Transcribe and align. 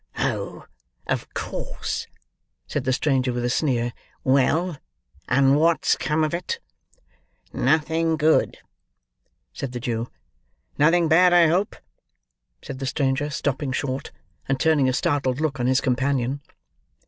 "Oh, 0.17 0.65
of 1.05 1.31
course!" 1.35 2.07
said 2.65 2.85
the 2.85 2.91
stranger, 2.91 3.31
with 3.31 3.45
a 3.45 3.51
sneer. 3.51 3.93
"Well; 4.23 4.77
and 5.27 5.59
what's 5.59 5.95
come 5.95 6.23
of 6.23 6.33
it?" 6.33 6.59
"Nothing 7.53 8.17
good," 8.17 8.57
said 9.53 9.73
the 9.73 9.79
Jew. 9.79 10.07
"Nothing 10.75 11.07
bad, 11.07 11.33
I 11.33 11.49
hope?" 11.49 11.75
said 12.63 12.79
the 12.79 12.87
stranger, 12.87 13.29
stopping 13.29 13.71
short, 13.71 14.11
and 14.47 14.59
turning 14.59 14.89
a 14.89 14.93
startled 14.93 15.39
look 15.39 15.59
on 15.59 15.67
his 15.67 15.81
companion. 15.81 16.41